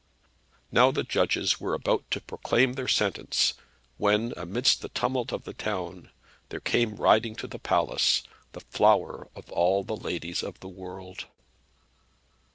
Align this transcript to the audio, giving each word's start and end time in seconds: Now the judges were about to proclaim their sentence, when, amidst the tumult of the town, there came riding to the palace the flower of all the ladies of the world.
Now 0.71 0.89
the 0.89 1.03
judges 1.03 1.59
were 1.61 1.75
about 1.75 2.09
to 2.09 2.19
proclaim 2.19 2.73
their 2.73 2.87
sentence, 2.87 3.53
when, 3.97 4.33
amidst 4.35 4.81
the 4.81 4.89
tumult 4.89 5.31
of 5.31 5.43
the 5.43 5.53
town, 5.53 6.09
there 6.49 6.59
came 6.59 6.95
riding 6.95 7.35
to 7.35 7.45
the 7.45 7.59
palace 7.59 8.23
the 8.53 8.61
flower 8.61 9.27
of 9.35 9.51
all 9.51 9.83
the 9.83 9.95
ladies 9.95 10.41
of 10.41 10.59
the 10.59 10.69
world. 10.69 11.27